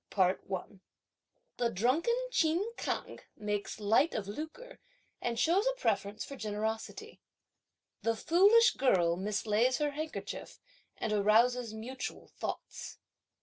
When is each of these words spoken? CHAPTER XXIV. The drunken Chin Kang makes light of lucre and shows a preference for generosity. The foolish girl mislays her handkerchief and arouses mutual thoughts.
CHAPTER 0.11 0.41
XXIV. 0.49 0.79
The 1.57 1.69
drunken 1.69 2.15
Chin 2.31 2.65
Kang 2.75 3.19
makes 3.37 3.79
light 3.79 4.15
of 4.15 4.27
lucre 4.27 4.79
and 5.21 5.37
shows 5.37 5.67
a 5.67 5.79
preference 5.79 6.25
for 6.25 6.35
generosity. 6.35 7.21
The 8.01 8.15
foolish 8.15 8.71
girl 8.73 9.15
mislays 9.15 9.77
her 9.77 9.91
handkerchief 9.91 10.59
and 10.97 11.13
arouses 11.13 11.75
mutual 11.75 12.29
thoughts. 12.29 12.97